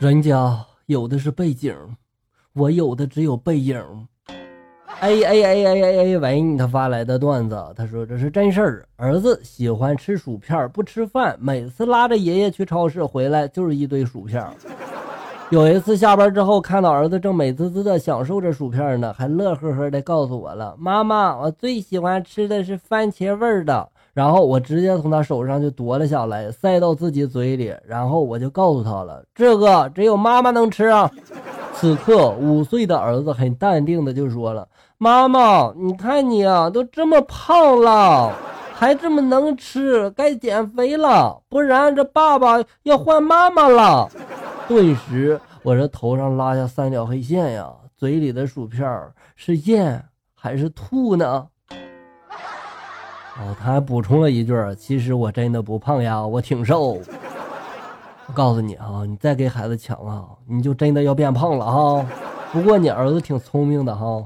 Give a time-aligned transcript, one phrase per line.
[0.00, 1.76] 人家有的是背景，
[2.54, 3.76] 我有的只有背影。
[5.00, 8.88] A A A A A A，喂，你他发来的段子，他说这是真事儿。
[8.96, 14.42] 儿子喜欢吃薯片，不吃饭，每次拉着爷爷去超市回来就是一堆薯片。
[15.50, 31.10] 有一次下班之后，看到儿子正美滋滋的享受着薯片呢，还乐呵呵的告诉我了：“妈妈，我最喜欢吃的是番茄味儿的。”然后我直接从他手上就夺了下来，塞到自己嘴里，然后我就告诉他了：“这个只有妈妈能吃啊。
[31.74, 34.68] ”此刻，五岁的儿子很淡定的就说了。
[34.98, 38.32] 妈妈，你看你啊，都这么胖了，
[38.74, 44.10] 还这么能吃，该减肥了，不然这爸爸要换妈妈了。
[44.68, 48.86] 顿时，我这头上拉下三条黑线呀，嘴里的薯片
[49.34, 50.04] 是咽
[50.34, 51.46] 还是吐呢？
[53.38, 56.98] 哦，他还补充了一句：“其实我真的不胖呀，我挺瘦。”
[58.26, 62.06] 我告诉你啊，你再给孩子抢啊，你就真的要变胖了哈。
[62.52, 64.24] 不过你儿子挺聪明的哈。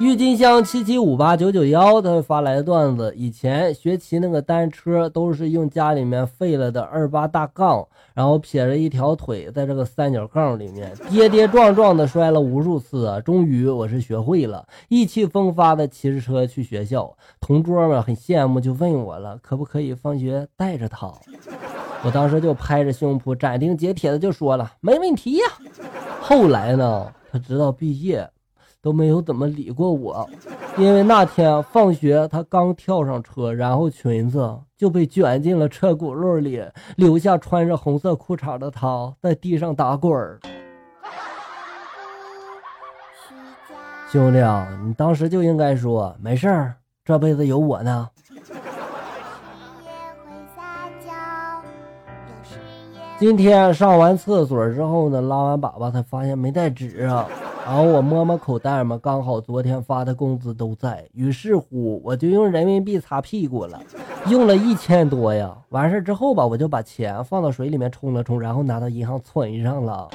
[0.00, 13.20] 郁金香七七五八九九幺，他发来的段子：以前学骑那个单车，都是用家里面废了的二八大杠，然后撇着一条腿在这个三角杠里面跌跌撞撞的摔了无数次啊！
[13.20, 17.14] 终于我是学会了，意气风发的骑着车去学校。
[17.38, 21.12] 同桌们很羡慕，就问我了，可不可以放学带着他？
[22.02, 25.44] 我当时就拍着胸脯斩钉截铁的就说了，没问题呀。
[26.22, 28.26] 后来呢，他直到毕业。
[28.82, 30.28] 都没有怎么理过我，
[30.76, 36.64] 因为那天放学，他刚跳上车，然后裙子就被卷进了车轱辘里，
[36.96, 40.40] 留下穿着红色裤衩的他在地上打滚儿。
[44.10, 48.08] 兄弟啊，你当时就应该说没事儿，这辈子有我呢。
[53.18, 57.28] 今天上完厕所之后呢，拉完粑粑才发现没带纸啊。
[57.64, 63.80] 然后我摸摸口袋嘛，刚好昨天发的工资都在，于是乎我就用人民币擦屁股了，
[64.28, 65.56] 用了一千多呀。
[65.68, 70.08] 完事之后吧，我就把钱放到水里面冲了冲，然后拿到银行存上了。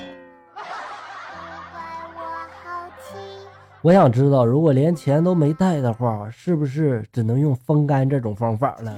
[3.81, 8.93] 我想知道，如果连钱都没带的话，是不是只能用风干这种方法了？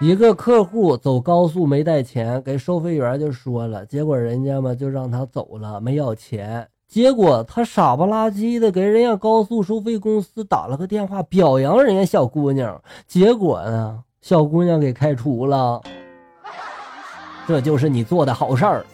[0.00, 6.68] 一个客户走高速没带钱，给收费员就说了，结果人家嘛就让他走了，没要钱。
[6.86, 12.80] 结果他傻不拉几的给人家高速收费公司打了个电话，表扬人家小姑娘。
[13.08, 15.82] 结果呢，小姑娘给开除了。
[17.48, 18.86] 这就是你做的好事儿。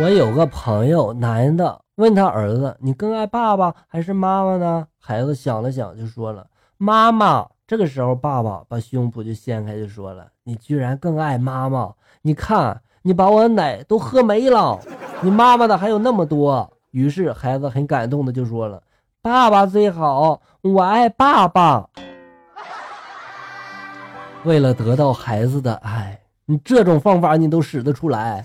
[0.00, 6.44] 我有个朋友，男的，问他儿子：“你更爱爸爸还是妈妈呢？”孩子想了想，就说了
[6.76, 11.94] ：“妈妈。”这个时候，爸爸把胸脯就掀开，就说了：“你居然更爱妈妈！
[12.22, 14.76] 你看，你把我奶都喝没了，
[15.22, 18.82] 你妈妈的还有那么多。”于是，孩子很感动的就说了
[19.22, 21.88] ：“爸爸最好，我爱爸爸。”
[24.42, 28.44] 为了得到孩子的爱，你这种方法你都使得出来。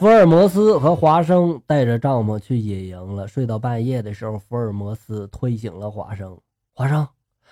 [0.00, 3.28] 福尔摩斯和华生带着帐篷去野营了。
[3.28, 6.40] 睡到半夜的时候，福尔摩斯推醒了华生。
[6.72, 7.06] 华生，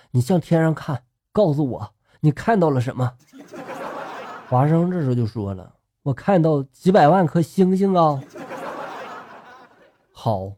[0.09, 3.13] 你向天上看，告诉我你看到了什么？
[4.47, 8.19] 华生这时候就说了：“我看到几百万颗星星啊。”
[10.11, 10.53] 好，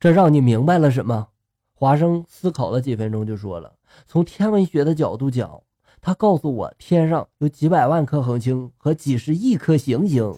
[0.00, 1.28] 这让你明白了什么？
[1.74, 3.74] 华生思考了几分钟，就说了
[4.08, 5.60] ：“从天文学的角度讲，
[6.00, 10.34] 他告诉我天上有几百万颗恒星和几十亿颗行星。”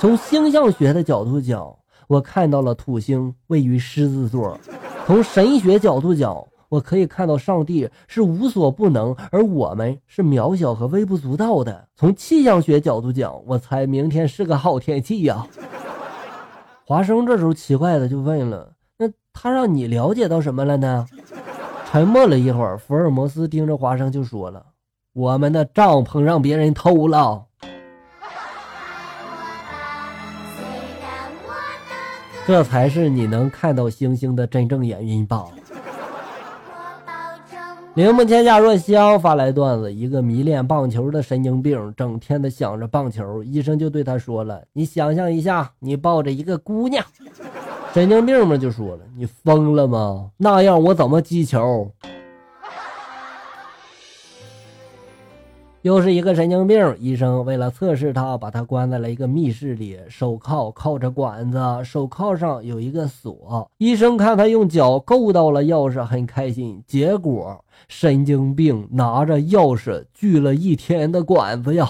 [0.00, 1.76] 从星象学的角度讲，
[2.08, 4.58] 我看到了土星位于狮子座；
[5.04, 11.86] 从神学角度讲，我可以看到上帝是无所不能，而我们是渺小和微不足道的。
[11.94, 15.46] 从气象学角度讲，我猜明天是个好天气呀。
[16.86, 21.04] 华生这时候奇怪的就问了：“那他让你了解到什么了呢？”
[21.92, 24.64] 沉默了一会儿，福尔摩斯盯着华生就说了
[25.12, 27.44] ：“我们的帐篷让别人偷了。”
[32.50, 35.44] 这才是你能看到星星的真正原因吧？
[37.94, 47.04] 铃木千夏若香发来段子：一个迷恋棒球的神经病，整天的想着棒球，医生就对他说了：“你想象一下，你抱着一个姑娘。”
[47.94, 50.30] 神经病嘛就说了：“你疯了吗？
[50.36, 51.88] 那样我怎么击球？”
[55.82, 56.94] 又是一个神经病。
[56.98, 63.70] 医生为了测试他，把他关在了一个密室里，手铐铐着管子，手铐上有一个锁。
[63.78, 66.82] 医生看他用脚够到了钥匙，很开心。
[66.86, 71.88] 结果神经病拿着钥匙锯了一天的管子呀！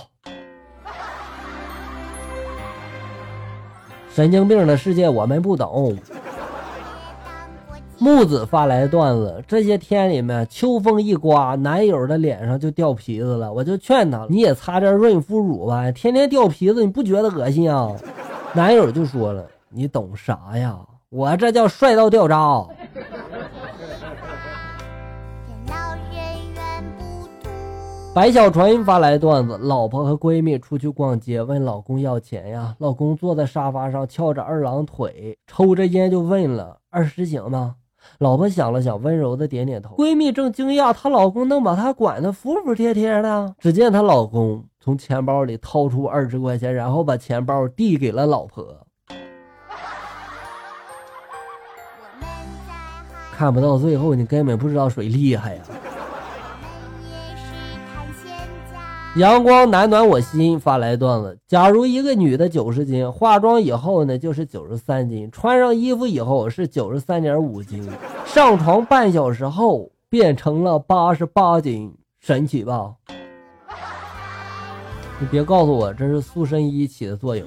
[4.13, 5.97] 神经病的世界我们不懂。
[8.03, 13.53] 木子发来的段子：这些天里面，秋风一刮，男友的脸上就掉皮子了。
[13.53, 17.93] 我就劝他，你也擦点润肤乳吧，天天掉皮子，你不觉得恶心啊？
[18.55, 20.79] 男友就说了：“你懂啥呀？
[21.11, 22.67] 我这叫帅到掉渣。”
[28.15, 32.75] 白小纯发来段子：老婆和闺蜜出去逛街，问老公要钱呀。
[32.79, 37.77] 老公坐在沙发上翘着二郎腿，抽着烟就问了：“二十行吗？”
[38.19, 39.95] 老婆想了想，温柔的点点头。
[39.97, 43.55] 闺蜜正惊讶，她老公能把她管得服服帖帖的。
[43.59, 48.87] 只见她老公从钱包里掏出二十块钱，然后把钱包递给了老婆。
[53.33, 55.63] 看不到最后，你根本不知道谁厉害呀。
[59.21, 67.87] 阳光暖暖我心发来段子：假如一个女的九十斤，化妆以后呢就是九十三斤，穿上衣服以后是九十三点五斤，
[68.25, 72.95] 上床半小时后变成了八十八斤，神奇吧？
[75.19, 77.47] 你别告诉我这是塑身衣起的作用。